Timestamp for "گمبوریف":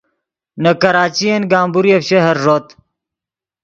1.51-2.01